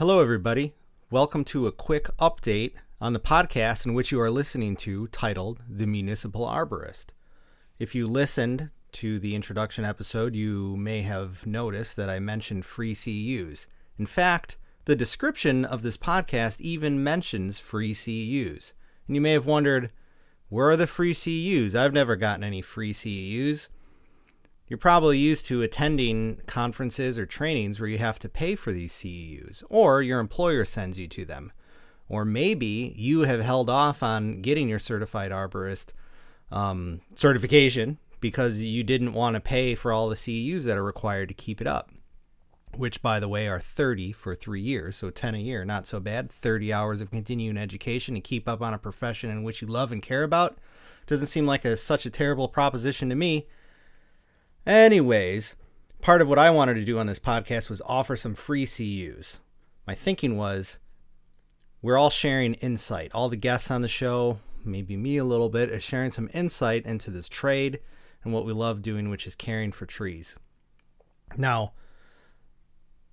Hello, 0.00 0.20
everybody. 0.20 0.72
Welcome 1.10 1.44
to 1.44 1.66
a 1.66 1.72
quick 1.72 2.08
update 2.16 2.72
on 3.02 3.12
the 3.12 3.20
podcast 3.20 3.84
in 3.84 3.92
which 3.92 4.10
you 4.10 4.18
are 4.18 4.30
listening 4.30 4.74
to 4.76 5.08
titled 5.08 5.60
The 5.68 5.86
Municipal 5.86 6.46
Arborist. 6.46 7.08
If 7.78 7.94
you 7.94 8.06
listened 8.06 8.70
to 8.92 9.18
the 9.18 9.34
introduction 9.34 9.84
episode, 9.84 10.34
you 10.34 10.74
may 10.78 11.02
have 11.02 11.46
noticed 11.46 11.96
that 11.96 12.08
I 12.08 12.18
mentioned 12.18 12.64
free 12.64 12.94
CEUs. 12.94 13.66
In 13.98 14.06
fact, 14.06 14.56
the 14.86 14.96
description 14.96 15.66
of 15.66 15.82
this 15.82 15.98
podcast 15.98 16.62
even 16.62 17.04
mentions 17.04 17.58
free 17.58 17.92
CEUs. 17.92 18.72
And 19.06 19.16
you 19.16 19.20
may 19.20 19.32
have 19.32 19.44
wondered, 19.44 19.92
where 20.48 20.70
are 20.70 20.78
the 20.78 20.86
free 20.86 21.12
CEUs? 21.12 21.74
I've 21.74 21.92
never 21.92 22.16
gotten 22.16 22.42
any 22.42 22.62
free 22.62 22.94
CEUs. 22.94 23.68
You're 24.70 24.78
probably 24.78 25.18
used 25.18 25.46
to 25.46 25.62
attending 25.62 26.42
conferences 26.46 27.18
or 27.18 27.26
trainings 27.26 27.80
where 27.80 27.88
you 27.88 27.98
have 27.98 28.20
to 28.20 28.28
pay 28.28 28.54
for 28.54 28.70
these 28.70 28.92
CEUs, 28.92 29.64
or 29.68 30.00
your 30.00 30.20
employer 30.20 30.64
sends 30.64 30.96
you 30.96 31.08
to 31.08 31.24
them. 31.24 31.50
Or 32.08 32.24
maybe 32.24 32.94
you 32.96 33.22
have 33.22 33.40
held 33.40 33.68
off 33.68 34.00
on 34.00 34.42
getting 34.42 34.68
your 34.68 34.78
certified 34.78 35.32
arborist 35.32 35.88
um, 36.52 37.00
certification 37.16 37.98
because 38.20 38.60
you 38.60 38.84
didn't 38.84 39.12
want 39.12 39.34
to 39.34 39.40
pay 39.40 39.74
for 39.74 39.92
all 39.92 40.08
the 40.08 40.14
CEUs 40.14 40.62
that 40.62 40.78
are 40.78 40.84
required 40.84 41.30
to 41.30 41.34
keep 41.34 41.60
it 41.60 41.66
up, 41.66 41.90
which, 42.76 43.02
by 43.02 43.18
the 43.18 43.28
way, 43.28 43.48
are 43.48 43.58
30 43.58 44.12
for 44.12 44.36
three 44.36 44.60
years, 44.60 44.94
so 44.94 45.10
10 45.10 45.34
a 45.34 45.38
year. 45.38 45.64
Not 45.64 45.88
so 45.88 45.98
bad. 45.98 46.30
30 46.30 46.72
hours 46.72 47.00
of 47.00 47.10
continuing 47.10 47.56
education 47.56 48.14
to 48.14 48.20
keep 48.20 48.48
up 48.48 48.62
on 48.62 48.72
a 48.72 48.78
profession 48.78 49.30
in 49.30 49.42
which 49.42 49.62
you 49.62 49.66
love 49.66 49.90
and 49.90 50.00
care 50.00 50.22
about. 50.22 50.58
Doesn't 51.08 51.26
seem 51.26 51.44
like 51.44 51.64
a, 51.64 51.76
such 51.76 52.06
a 52.06 52.10
terrible 52.10 52.46
proposition 52.46 53.08
to 53.08 53.16
me. 53.16 53.48
Anyways, 54.66 55.56
part 56.00 56.20
of 56.20 56.28
what 56.28 56.38
I 56.38 56.50
wanted 56.50 56.74
to 56.74 56.84
do 56.84 56.98
on 56.98 57.06
this 57.06 57.18
podcast 57.18 57.70
was 57.70 57.82
offer 57.86 58.16
some 58.16 58.34
free 58.34 58.66
CEUs. 58.66 59.38
My 59.86 59.94
thinking 59.94 60.36
was 60.36 60.78
we're 61.82 61.98
all 61.98 62.10
sharing 62.10 62.54
insight. 62.54 63.10
All 63.14 63.28
the 63.28 63.36
guests 63.36 63.70
on 63.70 63.80
the 63.80 63.88
show, 63.88 64.38
maybe 64.64 64.96
me 64.96 65.16
a 65.16 65.24
little 65.24 65.48
bit, 65.48 65.70
is 65.70 65.82
sharing 65.82 66.10
some 66.10 66.28
insight 66.34 66.84
into 66.84 67.10
this 67.10 67.28
trade 67.28 67.80
and 68.22 68.32
what 68.34 68.44
we 68.44 68.52
love 68.52 68.82
doing, 68.82 69.08
which 69.08 69.26
is 69.26 69.34
caring 69.34 69.72
for 69.72 69.86
trees. 69.86 70.36
Now, 71.36 71.72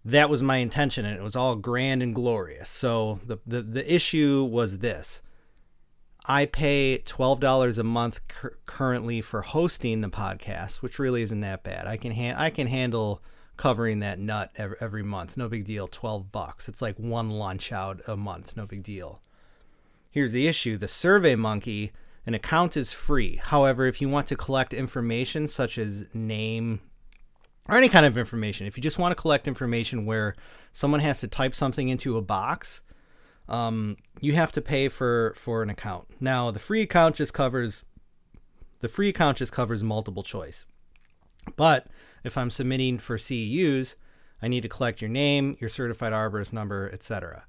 that 0.03 0.29
was 0.29 0.43
my 0.43 0.57
intention, 0.57 1.05
and 1.05 1.17
it 1.17 1.23
was 1.23 1.35
all 1.35 1.55
grand 1.55 2.03
and 2.03 2.13
glorious. 2.13 2.69
So 2.69 3.19
the 3.25 3.37
the, 3.45 3.61
the 3.61 3.93
issue 3.93 4.43
was 4.43 4.79
this. 4.79 5.21
I 6.29 6.45
pay 6.45 6.97
twelve 6.99 7.39
dollars 7.39 7.77
a 7.77 7.83
month 7.83 8.27
cur- 8.27 8.57
currently 8.65 9.21
for 9.21 9.41
hosting 9.43 10.01
the 10.01 10.09
podcast, 10.09 10.81
which 10.81 10.99
really 10.99 11.21
isn't 11.21 11.39
that 11.39 11.63
bad. 11.63 11.87
I 11.87 11.95
can 11.95 12.11
ha- 12.11 12.35
I 12.35 12.49
can 12.49 12.67
handle 12.67 13.23
covering 13.55 13.99
that 13.99 14.19
nut 14.19 14.51
every, 14.55 14.75
every 14.81 15.03
month. 15.03 15.37
No 15.37 15.47
big 15.47 15.63
deal. 15.63 15.87
Twelve 15.87 16.31
bucks. 16.31 16.67
It's 16.67 16.81
like 16.81 16.97
one 16.97 17.29
lunch 17.29 17.71
out 17.71 18.01
a 18.07 18.17
month. 18.17 18.57
No 18.57 18.65
big 18.65 18.83
deal. 18.83 19.21
Here's 20.11 20.33
the 20.33 20.47
issue: 20.47 20.77
the 20.77 20.87
Survey 20.87 21.35
Monkey, 21.35 21.93
an 22.25 22.33
account 22.33 22.75
is 22.75 22.91
free. 22.91 23.37
However, 23.37 23.85
if 23.85 24.01
you 24.01 24.09
want 24.09 24.27
to 24.27 24.35
collect 24.35 24.73
information 24.73 25.47
such 25.47 25.77
as 25.77 26.07
name 26.13 26.81
or 27.69 27.77
any 27.77 27.87
kind 27.87 28.05
of 28.05 28.17
information, 28.17 28.67
if 28.67 28.75
you 28.75 28.83
just 28.83 28.99
want 28.99 29.15
to 29.15 29.21
collect 29.21 29.47
information 29.47 30.05
where 30.05 30.35
someone 30.73 30.99
has 30.99 31.21
to 31.21 31.27
type 31.29 31.55
something 31.55 31.87
into 31.87 32.17
a 32.17 32.21
box 32.21 32.81
um, 33.49 33.97
you 34.19 34.33
have 34.33 34.51
to 34.53 34.61
pay 34.61 34.89
for 34.89 35.33
for 35.37 35.63
an 35.63 35.69
account. 35.69 36.07
Now, 36.19 36.51
the 36.51 36.59
free 36.59 36.81
account 36.81 37.15
just 37.15 37.33
covers 37.33 37.83
the 38.79 38.87
free 38.87 39.09
account 39.09 39.37
just 39.37 39.51
covers 39.51 39.83
multiple 39.83 40.23
choice. 40.23 40.65
But 41.55 41.87
if 42.23 42.37
I'm 42.37 42.49
submitting 42.49 42.97
for 42.97 43.17
CEUs, 43.17 43.95
I 44.41 44.47
need 44.47 44.61
to 44.61 44.69
collect 44.69 45.01
your 45.01 45.09
name, 45.09 45.57
your 45.59 45.69
certified 45.69 46.13
arborist 46.13 46.53
number, 46.53 46.89
etc. 46.91 47.45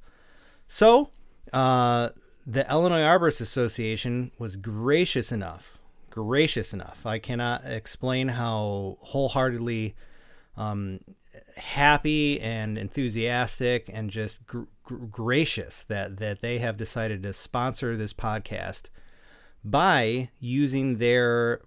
So, 0.67 1.11
uh, 1.53 2.11
the 2.47 2.71
Illinois 2.71 3.01
Arborist 3.01 3.41
Association 3.41 4.31
was 4.39 4.57
gracious 4.57 5.33
enough, 5.33 5.79
gracious 6.11 6.73
enough. 6.73 7.05
I 7.05 7.19
cannot 7.19 7.65
explain 7.65 8.29
how 8.29 8.97
wholeheartedly 9.01 9.95
um, 10.57 11.01
happy 11.57 12.41
and 12.41 12.79
enthusiastic 12.79 13.89
and 13.93 14.11
just 14.11 14.47
gr- 14.47 14.63
gr- 14.83 14.97
gracious 14.97 15.85
that 15.85 16.19
that 16.19 16.41
they 16.41 16.59
have 16.59 16.77
decided 16.77 17.23
to 17.23 17.33
sponsor 17.33 17.97
this 17.97 18.13
podcast 18.13 18.85
by 19.65 20.31
using 20.39 20.99
their 20.99 21.61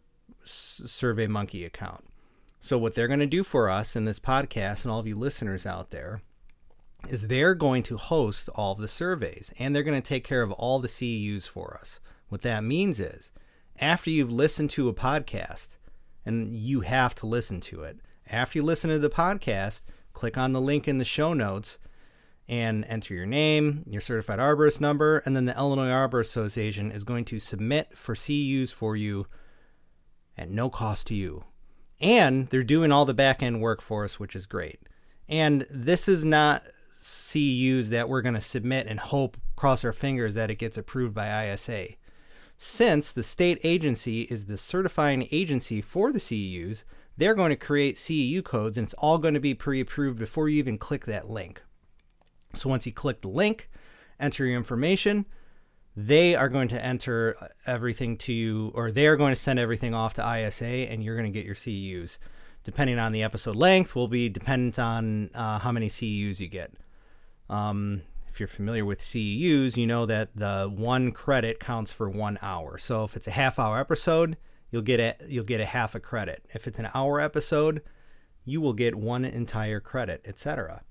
Survey 0.43 1.27
Monkey 1.27 1.65
account. 1.65 2.05
So 2.59 2.77
what 2.77 2.95
they're 2.95 3.07
going 3.07 3.19
to 3.19 3.25
do 3.25 3.43
for 3.43 3.69
us 3.69 3.95
in 3.95 4.05
this 4.05 4.19
podcast 4.19 4.83
and 4.83 4.91
all 4.91 4.99
of 4.99 5.07
you 5.07 5.15
listeners 5.15 5.65
out 5.65 5.89
there 5.89 6.21
is 7.09 7.27
they're 7.27 7.55
going 7.55 7.83
to 7.83 7.97
host 7.97 8.49
all 8.49 8.73
of 8.73 8.79
the 8.79 8.87
surveys 8.87 9.51
and 9.57 9.75
they're 9.75 9.83
going 9.83 9.99
to 9.99 10.07
take 10.07 10.23
care 10.23 10.43
of 10.43 10.51
all 10.51 10.79
the 10.79 10.87
CEUs 10.87 11.47
for 11.47 11.77
us. 11.79 11.99
What 12.29 12.43
that 12.43 12.63
means 12.63 12.99
is 12.99 13.31
after 13.79 14.09
you've 14.09 14.31
listened 14.31 14.69
to 14.71 14.87
a 14.87 14.93
podcast 14.93 15.75
and 16.25 16.55
you 16.55 16.81
have 16.81 17.15
to 17.15 17.25
listen 17.25 17.61
to 17.61 17.81
it, 17.83 17.97
after 18.31 18.57
you 18.57 18.63
listen 18.63 18.89
to 18.89 18.97
the 18.97 19.09
podcast, 19.09 19.83
click 20.13 20.37
on 20.37 20.53
the 20.53 20.61
link 20.61 20.87
in 20.87 20.97
the 20.97 21.05
show 21.05 21.33
notes 21.33 21.77
and 22.47 22.85
enter 22.85 23.13
your 23.13 23.25
name, 23.25 23.83
your 23.87 24.01
certified 24.01 24.39
arborist 24.39 24.81
number, 24.81 25.19
and 25.19 25.35
then 25.35 25.45
the 25.45 25.57
Illinois 25.57 25.89
Arbor 25.89 26.19
Association 26.19 26.91
is 26.91 27.03
going 27.03 27.25
to 27.25 27.39
submit 27.39 27.97
for 27.97 28.15
CEUs 28.15 28.73
for 28.73 28.95
you 28.95 29.27
at 30.37 30.49
no 30.49 30.69
cost 30.69 31.07
to 31.07 31.13
you. 31.13 31.43
And 31.99 32.47
they're 32.47 32.63
doing 32.63 32.91
all 32.91 33.05
the 33.05 33.13
back 33.13 33.43
end 33.43 33.61
work 33.61 33.81
for 33.81 34.03
us, 34.03 34.19
which 34.19 34.35
is 34.35 34.45
great. 34.45 34.79
And 35.29 35.65
this 35.69 36.07
is 36.07 36.25
not 36.25 36.63
CEUs 36.89 37.87
that 37.87 38.09
we're 38.09 38.21
going 38.21 38.35
to 38.35 38.41
submit 38.41 38.87
and 38.87 38.99
hope, 38.99 39.37
cross 39.55 39.85
our 39.85 39.93
fingers, 39.93 40.33
that 40.35 40.49
it 40.49 40.55
gets 40.55 40.77
approved 40.77 41.13
by 41.13 41.51
ISA. 41.51 41.89
Since 42.57 43.11
the 43.11 43.23
state 43.23 43.59
agency 43.63 44.23
is 44.23 44.45
the 44.45 44.57
certifying 44.57 45.27
agency 45.31 45.81
for 45.81 46.11
the 46.11 46.19
CEUs, 46.19 46.83
they're 47.21 47.35
going 47.35 47.51
to 47.51 47.55
create 47.55 47.97
CEU 47.97 48.43
codes 48.43 48.77
and 48.77 48.85
it's 48.85 48.95
all 48.95 49.19
going 49.19 49.35
to 49.35 49.39
be 49.39 49.53
pre 49.53 49.79
approved 49.79 50.17
before 50.17 50.49
you 50.49 50.57
even 50.57 50.79
click 50.79 51.05
that 51.05 51.29
link. 51.29 51.61
So 52.55 52.67
once 52.67 52.85
you 52.87 52.91
click 52.91 53.21
the 53.21 53.27
link, 53.27 53.69
enter 54.19 54.45
your 54.45 54.57
information, 54.57 55.27
they 55.95 56.35
are 56.35 56.49
going 56.49 56.67
to 56.69 56.83
enter 56.83 57.35
everything 57.67 58.17
to 58.17 58.33
you, 58.33 58.71
or 58.73 58.91
they 58.91 59.05
are 59.05 59.17
going 59.17 59.33
to 59.33 59.39
send 59.39 59.59
everything 59.59 59.93
off 59.93 60.15
to 60.15 60.37
ISA, 60.37 60.65
and 60.65 61.03
you're 61.03 61.15
going 61.15 61.31
to 61.31 61.37
get 61.37 61.45
your 61.45 61.55
CEUs. 61.55 62.17
Depending 62.63 62.97
on 62.97 63.11
the 63.11 63.21
episode 63.23 63.55
length, 63.55 63.95
will 63.95 64.07
be 64.07 64.27
dependent 64.27 64.79
on 64.79 65.29
uh, 65.35 65.59
how 65.59 65.71
many 65.71 65.89
CEUs 65.89 66.39
you 66.39 66.47
get. 66.47 66.73
Um, 67.49 68.01
if 68.29 68.39
you're 68.39 68.47
familiar 68.47 68.85
with 68.85 68.99
CEUs, 68.99 69.77
you 69.77 69.85
know 69.85 70.05
that 70.05 70.29
the 70.35 70.71
one 70.73 71.11
credit 71.11 71.59
counts 71.59 71.91
for 71.91 72.09
one 72.09 72.39
hour. 72.41 72.77
So 72.77 73.03
if 73.03 73.15
it's 73.15 73.27
a 73.27 73.31
half 73.31 73.59
hour 73.59 73.79
episode, 73.79 74.37
you'll 74.71 74.81
get 74.81 74.99
a 74.99 75.15
you'll 75.27 75.43
get 75.43 75.61
a 75.61 75.65
half 75.65 75.93
a 75.93 75.99
credit. 75.99 76.45
If 76.53 76.65
it's 76.65 76.79
an 76.79 76.89
hour 76.93 77.19
episode, 77.19 77.81
you 78.45 78.61
will 78.61 78.73
get 78.73 78.95
one 78.95 79.25
entire 79.25 79.79
credit, 79.79 80.21
etc. 80.25 80.81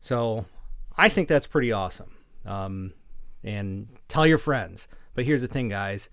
So 0.00 0.46
I 0.96 1.08
think 1.08 1.28
that's 1.28 1.46
pretty 1.46 1.72
awesome. 1.72 2.16
Um, 2.46 2.94
and 3.44 3.88
tell 4.08 4.26
your 4.26 4.38
friends. 4.38 4.88
But 5.14 5.24
here's 5.24 5.42
the 5.42 5.48
thing, 5.48 5.68
guys. 5.68 6.08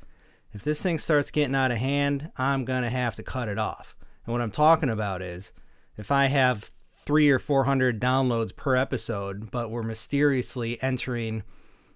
If 0.51 0.63
this 0.63 0.81
thing 0.81 0.99
starts 0.99 1.31
getting 1.31 1.55
out 1.55 1.71
of 1.71 1.77
hand, 1.77 2.31
I'm 2.37 2.65
gonna 2.65 2.89
have 2.89 3.15
to 3.15 3.23
cut 3.23 3.47
it 3.47 3.59
off. 3.59 3.95
And 4.25 4.33
what 4.33 4.41
I'm 4.41 4.51
talking 4.51 4.89
about 4.89 5.21
is 5.21 5.51
if 5.97 6.11
I 6.11 6.25
have 6.27 6.71
three 6.95 7.29
or 7.29 7.39
four 7.39 7.65
hundred 7.65 8.01
downloads 8.01 8.55
per 8.55 8.75
episode, 8.75 9.51
but 9.51 9.69
we're 9.69 9.83
mysteriously 9.83 10.81
entering 10.81 11.43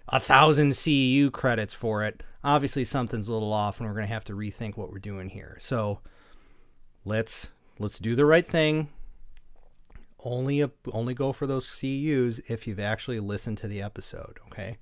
a 0.10 0.20
thousand 0.20 0.72
CEU 0.72 1.32
credits 1.32 1.74
for 1.74 2.04
it, 2.04 2.24
obviously 2.44 2.86
something's 2.86 3.28
a 3.28 3.34
little 3.34 3.54
off, 3.54 3.80
and 3.80 3.88
we're 3.88 3.96
going 3.96 4.08
to 4.08 4.14
have 4.14 4.24
to 4.26 4.34
rethink 4.34 4.78
what 4.78 4.92
we're 4.92 5.00
doing 5.00 5.30
here. 5.30 5.58
So 5.60 6.00
let's 7.06 7.52
let's 7.78 8.00
do 8.00 8.16
the 8.16 8.26
right 8.26 8.46
thing. 8.46 8.90
Only 10.24 10.60
a, 10.62 10.72
only 10.92 11.14
go 11.14 11.32
for 11.32 11.48
those 11.48 11.66
CEUs 11.66 12.50
if 12.50 12.68
you've 12.68 12.80
actually 12.80 13.22
listened 13.22 13.58
to 13.60 13.68
the 13.68 13.82
episode, 13.82 14.40
okay? 14.48 14.78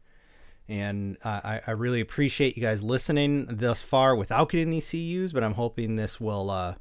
And 0.67 1.17
I, 1.23 1.61
I 1.65 1.71
really 1.71 2.01
appreciate 2.01 2.57
you 2.57 2.63
guys 2.63 2.81
listening 2.81 3.45
thus 3.45 3.81
far 3.81 4.15
without 4.15 4.49
getting 4.49 4.71
these 4.71 4.87
CEUs, 4.87 5.33
but 5.33 5.43
I'm 5.43 5.53
hoping 5.53 5.95
this 5.95 6.19
will 6.19 6.49
uh, 6.49 6.75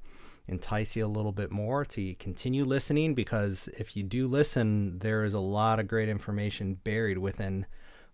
entice 0.48 0.96
you 0.96 1.04
a 1.04 1.08
little 1.08 1.32
bit 1.32 1.52
more 1.52 1.84
to 1.84 2.14
continue 2.14 2.64
listening 2.64 3.14
because 3.14 3.68
if 3.78 3.96
you 3.96 4.02
do 4.02 4.26
listen, 4.26 5.00
there 5.00 5.22
is 5.22 5.34
a 5.34 5.40
lot 5.40 5.78
of 5.78 5.86
great 5.86 6.08
information 6.08 6.74
buried 6.82 7.18
within 7.18 7.66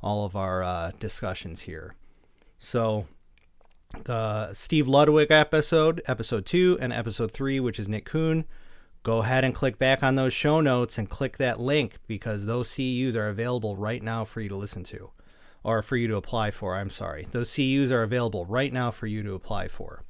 all 0.02 0.25
of 0.25 0.37
our 0.37 0.62
uh, 0.62 0.90
discussions 0.99 1.62
here. 1.62 1.94
So, 2.58 3.06
the 4.04 4.52
Steve 4.54 4.88
Ludwig 4.88 5.31
episode, 5.31 6.02
episode 6.06 6.46
two, 6.46 6.78
and 6.81 6.93
episode 6.93 7.31
three, 7.31 7.60
which 7.60 7.78
is 7.78 7.88
Nick 7.88 8.04
Kuhn, 8.04 8.44
go 9.02 9.19
ahead 9.19 9.44
and 9.44 9.54
click 9.54 9.78
back 9.78 10.02
on 10.02 10.14
those 10.14 10.32
show 10.32 10.60
notes 10.60 10.99
and 10.99 11.10
click 11.10 11.37
that 11.37 11.60
link 11.60 11.99
because 12.06 12.46
those 12.46 12.69
CEUs 12.69 13.14
are 13.14 13.28
available 13.28 13.76
right 13.76 14.02
now 14.02 14.25
for 14.25 14.40
you 14.40 14.49
to 14.49 14.56
listen 14.56 14.84
to 14.84 15.10
or 15.64 15.82
for 15.82 15.96
you 15.96 16.08
to 16.08 16.16
apply 16.16 16.50
for. 16.50 16.76
I'm 16.76 16.90
sorry. 16.90 17.26
Those 17.31 17.50
CEUs 17.50 17.90
are 17.90 18.02
available 18.02 18.46
right 18.46 18.72
now 18.72 18.90
for 18.90 19.06
you 19.06 19.22
to 19.22 19.34
apply 19.34 19.69
for. 19.69 20.02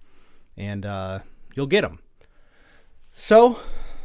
And 0.56 0.86
uh, 0.86 1.20
you'll 1.54 1.66
get 1.66 1.82
them. 1.82 1.98
So, 3.12 3.60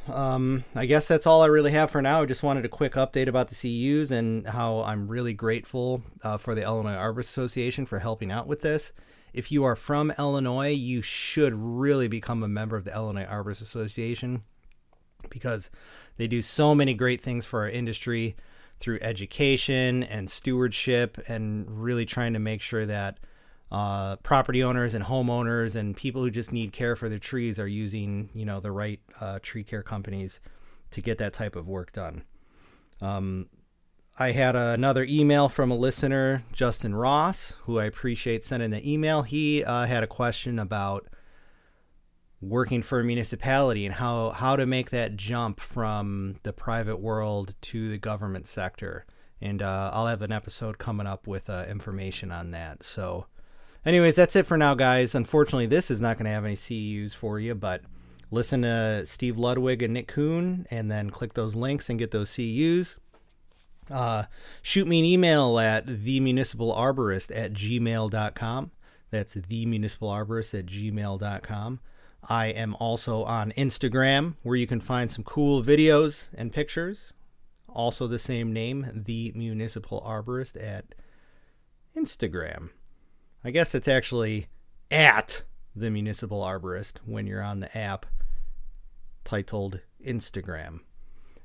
um, 0.09 0.63
I 0.75 0.85
guess 0.85 1.07
that's 1.07 1.27
all 1.27 1.41
I 1.41 1.47
really 1.47 1.71
have 1.71 1.91
for 1.91 2.01
now. 2.01 2.21
I 2.21 2.25
just 2.25 2.43
wanted 2.43 2.65
a 2.65 2.69
quick 2.69 2.93
update 2.93 3.27
about 3.27 3.49
the 3.49 3.55
CEUs 3.55 4.11
and 4.11 4.47
how 4.47 4.81
I'm 4.83 5.07
really 5.07 5.33
grateful 5.33 6.03
uh, 6.23 6.37
for 6.37 6.55
the 6.55 6.63
Illinois 6.63 6.95
Arborist 6.95 7.29
Association 7.29 7.85
for 7.85 7.99
helping 7.99 8.31
out 8.31 8.47
with 8.47 8.61
this. 8.61 8.91
If 9.33 9.51
you 9.51 9.63
are 9.63 9.75
from 9.75 10.11
Illinois, 10.17 10.69
you 10.69 11.01
should 11.01 11.53
really 11.53 12.07
become 12.07 12.43
a 12.43 12.47
member 12.47 12.75
of 12.75 12.85
the 12.85 12.93
Illinois 12.93 13.25
Arborist 13.25 13.61
Association 13.61 14.43
because 15.29 15.69
they 16.17 16.27
do 16.27 16.41
so 16.41 16.73
many 16.73 16.93
great 16.93 17.21
things 17.21 17.45
for 17.45 17.61
our 17.61 17.69
industry 17.69 18.35
through 18.79 18.99
education 19.01 20.03
and 20.03 20.29
stewardship 20.29 21.17
and 21.27 21.65
really 21.81 22.05
trying 22.05 22.33
to 22.33 22.39
make 22.39 22.61
sure 22.61 22.85
that 22.85 23.19
uh, 23.71 24.15
property 24.17 24.63
owners 24.63 24.93
and 24.93 25.05
homeowners 25.05 25.75
and 25.75 25.95
people 25.95 26.21
who 26.21 26.31
just 26.31 26.51
need 26.51 26.71
care 26.71 26.95
for 26.95 27.09
their 27.09 27.19
trees 27.19 27.59
are 27.59 27.67
using 27.67 28.29
you 28.33 28.45
know 28.45 28.59
the 28.59 28.71
right 28.71 29.01
uh, 29.19 29.39
tree 29.41 29.63
care 29.63 29.83
companies 29.83 30.39
to 30.91 31.01
get 31.01 31.17
that 31.17 31.33
type 31.33 31.55
of 31.55 31.67
work 31.67 31.91
done. 31.91 32.23
Um, 33.01 33.49
I 34.19 34.31
had 34.31 34.55
another 34.55 35.05
email 35.07 35.47
from 35.47 35.69
a 35.69 35.75
listener, 35.75 36.43
Justin 36.51 36.95
Ross, 36.95 37.53
who 37.63 37.77
I 37.77 37.85
appreciate 37.85 38.43
sending 38.43 38.71
the 38.71 38.91
email. 38.91 39.21
He 39.21 39.63
uh, 39.63 39.85
had 39.85 40.03
a 40.03 40.07
question 40.07 40.57
about 40.57 41.07
working 42.41 42.81
for 42.81 42.99
a 42.99 43.03
municipality 43.03 43.85
and 43.85 43.95
how, 43.95 44.31
how 44.31 44.55
to 44.55 44.65
make 44.65 44.89
that 44.89 45.17
jump 45.17 45.59
from 45.59 46.35
the 46.41 46.53
private 46.53 46.97
world 46.97 47.53
to 47.61 47.89
the 47.89 47.99
government 47.99 48.47
sector. 48.47 49.05
And 49.39 49.61
uh, 49.61 49.91
I'll 49.93 50.07
have 50.07 50.23
an 50.23 50.31
episode 50.31 50.79
coming 50.79 51.05
up 51.05 51.27
with 51.27 51.47
uh, 51.47 51.65
information 51.69 52.31
on 52.31 52.49
that. 52.51 52.81
So, 52.81 53.27
anyways, 53.85 54.15
that's 54.15 54.35
it 54.35 54.45
for 54.45 54.57
now, 54.57 54.73
guys. 54.73 55.15
Unfortunately, 55.15 55.65
this 55.65 55.89
is 55.91 56.01
not 56.01 56.17
going 56.17 56.25
to 56.25 56.31
have 56.31 56.45
any 56.45 56.55
CEUs 56.55 57.15
for 57.15 57.39
you, 57.39 57.55
but 57.55 57.81
listen 58.31 58.61
to 58.63 59.05
Steve 59.05 59.37
Ludwig 59.37 59.81
and 59.81 59.93
Nick 59.93 60.07
Kuhn 60.07 60.65
and 60.69 60.91
then 60.91 61.09
click 61.09 61.33
those 61.33 61.55
links 61.55 61.89
and 61.89 61.99
get 61.99 62.11
those 62.11 62.29
CEUs. 62.29 62.97
Uh, 63.89 64.23
shoot 64.61 64.87
me 64.87 64.99
an 64.99 65.05
email 65.05 65.59
at 65.59 65.85
themunicipalarborist 65.85 67.35
at 67.35 67.53
gmail.com. 67.53 68.71
That's 69.09 69.35
themunicipalarborist 69.35 70.59
at 70.59 70.65
gmail.com. 70.65 71.79
I 72.29 72.47
am 72.47 72.75
also 72.75 73.23
on 73.23 73.53
Instagram 73.53 74.35
where 74.43 74.57
you 74.57 74.67
can 74.67 74.81
find 74.81 75.09
some 75.09 75.23
cool 75.23 75.63
videos 75.63 76.29
and 76.33 76.51
pictures. 76.51 77.13
Also, 77.69 78.07
the 78.07 78.19
same 78.19 78.51
name, 78.51 79.03
The 79.05 79.31
Municipal 79.35 80.01
Arborist 80.01 80.61
at 80.61 80.95
Instagram. 81.95 82.71
I 83.43 83.51
guess 83.51 83.73
it's 83.75 83.87
actually 83.87 84.47
at 84.91 85.43
The 85.75 85.89
Municipal 85.89 86.41
Arborist 86.41 86.97
when 87.05 87.27
you're 87.27 87.43
on 87.43 87.59
the 87.59 87.77
app 87.77 88.05
titled 89.23 89.79
Instagram 90.05 90.79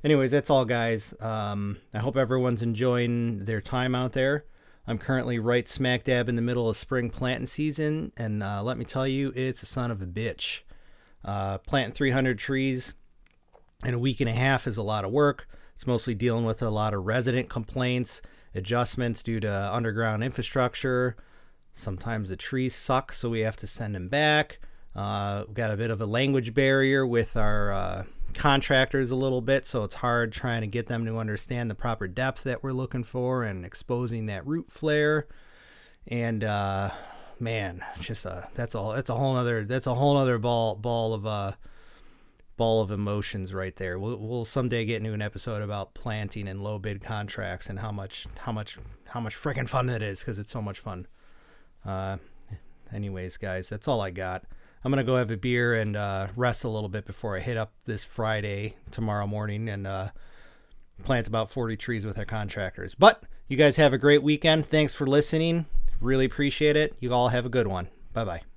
anyways, 0.05 0.31
that's 0.31 0.51
all, 0.51 0.65
guys. 0.65 1.15
Um, 1.21 1.79
I 1.95 1.99
hope 1.99 2.17
everyone's 2.17 2.63
enjoying 2.63 3.45
their 3.45 3.61
time 3.61 3.95
out 3.95 4.13
there. 4.13 4.45
I'm 4.87 4.99
currently 4.99 5.39
right 5.39 5.69
smack 5.69 6.05
dab 6.05 6.29
in 6.29 6.37
the 6.37 6.43
middle 6.43 6.69
of 6.69 6.77
spring 6.77 7.09
planting 7.09 7.47
season, 7.47 8.13
and 8.17 8.43
uh, 8.43 8.63
let 8.63 8.77
me 8.77 8.85
tell 8.85 9.07
you, 9.07 9.33
it's 9.37 9.63
a 9.63 9.67
son 9.67 9.91
of 9.91 10.03
a 10.03 10.07
bitch. 10.07 10.63
Uh, 11.25 11.59
planting 11.59 11.95
300 11.95 12.37
trees 12.39 12.95
in 13.85 13.95
a 13.95 13.99
week 13.99 14.21
and 14.21 14.29
a 14.29 14.33
half 14.33 14.67
is 14.67 14.77
a 14.77 14.83
lot 14.83 15.05
of 15.05 15.13
work. 15.13 15.49
It's 15.75 15.87
mostly 15.87 16.15
dealing 16.15 16.45
with 16.45 16.63
a 16.63 16.71
lot 16.71 16.95
of 16.95 17.07
resident 17.07 17.49
complaints, 17.49 18.23
adjustments 18.55 19.23
due 19.23 19.39
to 19.41 19.75
underground 19.75 20.25
infrastructure. 20.25 21.17
Sometimes 21.73 22.29
the 22.29 22.37
trees 22.37 22.75
suck, 22.75 23.13
so 23.13 23.31
we 23.31 23.41
have 23.41 23.57
to 23.57 23.67
send 23.67 23.95
them 23.95 24.09
back. 24.09 24.59
Uh, 24.95 25.45
we've 25.47 25.55
got 25.55 25.71
a 25.71 25.77
bit 25.77 25.91
of 25.91 26.01
a 26.01 26.07
language 26.07 26.53
barrier 26.55 27.07
with 27.07 27.37
our 27.37 27.73
uh, 27.73 28.05
contractors 28.35 29.11
a 29.11 29.17
little 29.17 29.41
bit, 29.41 29.65
so 29.65 29.85
it's 29.85 29.97
hard 29.97 30.33
trying 30.33 30.61
to 30.61 30.67
get 30.67 30.87
them 30.87 31.07
to 31.07 31.19
understand 31.19 31.71
the 31.71 31.75
proper 31.75 32.07
depth 32.07 32.43
that 32.45 32.63
we're 32.63 32.73
looking 32.73 33.05
for 33.05 33.43
and 33.43 33.65
exposing 33.65 34.27
that 34.27 34.47
root 34.47 34.71
flare. 34.71 35.27
And 36.07 36.45
uh, 36.45 36.91
man, 37.41 37.83
just 38.01 38.27
a 38.27 38.49
that's 38.55 38.75
all 38.75 38.93
that's 38.93 39.11
a 39.11 39.15
whole 39.15 39.37
other 39.37 39.65
that's 39.65 39.87
a 39.87 39.95
whole 39.95 40.17
other 40.17 40.39
ball 40.39 40.77
ball 40.77 41.15
of 41.15 41.27
uh 41.27 41.53
ball 42.57 42.81
of 42.83 42.91
emotions 42.91 43.55
right 43.55 43.75
there. 43.77 43.99
We'll, 43.99 44.17
we'll 44.17 44.45
someday 44.45 44.85
get 44.85 44.99
into 44.99 45.13
an 45.13 45.23
episode 45.23 45.63
about 45.63 45.95
planting 45.95 46.47
and 46.47 46.63
low 46.63 46.79
bid 46.79 47.03
contracts 47.03 47.69
and 47.69 47.79
how 47.79 47.93
much 47.93 48.27
how 48.39 48.53
much 48.53 48.79
how 49.07 49.21
much 49.21 49.35
freaking 49.35 49.69
fun 49.69 49.87
that 49.87 50.03
is 50.03 50.21
because 50.21 50.39
it's 50.39 50.53
so 50.53 50.63
much 50.63 50.79
fun. 50.79 51.07
Uh, 51.85 52.19
anyways, 52.93 53.37
guys, 53.37 53.69
that's 53.69 53.89
all 53.89 54.01
I 54.01 54.11
got. 54.11 54.45
I'm 54.85 54.91
gonna 54.91 55.05
go 55.05 55.17
have 55.17 55.31
a 55.31 55.37
beer 55.37 55.75
and 55.75 55.97
uh, 55.97 56.29
rest 56.35 56.65
a 56.65 56.69
little 56.69 56.89
bit 56.89 57.05
before 57.05 57.37
I 57.37 57.41
hit 57.41 57.57
up 57.57 57.73
this 57.85 58.05
Friday 58.05 58.75
tomorrow 58.91 59.27
morning 59.27 59.69
and 59.69 59.87
uh, 59.87 60.09
plant 61.05 61.27
about 61.27 61.51
40 61.51 61.77
trees 61.77 62.05
with 62.05 62.19
our 62.19 62.25
contractors. 62.25 62.95
But 62.95 63.23
you 63.49 63.57
guys 63.57 63.77
have 63.77 63.93
a 63.93 63.99
great 63.99 64.23
weekend. 64.23 64.67
Thanks 64.67 64.95
for 64.95 65.07
listening. 65.07 65.67
Really 66.01 66.25
appreciate 66.25 66.77
it. 66.77 66.97
You 66.99 67.13
all 67.13 67.29
have 67.29 67.47
a 67.47 67.51
good 67.51 67.69
one. 67.69 67.89
Bye 68.13 68.25
bye. 68.25 68.52